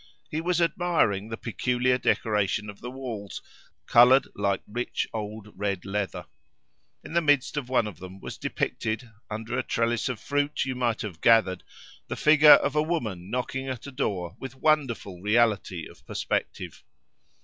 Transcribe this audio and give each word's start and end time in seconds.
He 0.31 0.41
was 0.41 0.59
admiring 0.59 1.29
the 1.29 1.37
peculiar 1.37 1.99
decoration 1.99 2.71
of 2.71 2.81
the 2.81 2.89
walls, 2.89 3.39
coloured 3.85 4.25
like 4.33 4.63
rich 4.65 5.07
old 5.13 5.49
red 5.55 5.85
leather. 5.85 6.25
In 7.03 7.13
the 7.13 7.21
midst 7.21 7.55
of 7.55 7.69
one 7.69 7.85
of 7.85 7.99
them 7.99 8.19
was 8.19 8.39
depicted, 8.39 9.11
under 9.29 9.55
a 9.55 9.61
trellis 9.61 10.09
of 10.09 10.19
fruit 10.19 10.65
you 10.65 10.73
might 10.73 11.01
have 11.01 11.21
gathered, 11.21 11.63
the 12.07 12.15
figure 12.15 12.49
of 12.53 12.75
a 12.75 12.81
woman 12.81 13.29
knocking 13.29 13.67
at 13.67 13.85
a 13.85 13.91
door 13.91 14.35
with 14.39 14.55
wonderful 14.55 15.21
reality 15.21 15.87
of 15.87 16.03
perspective. 16.07 16.83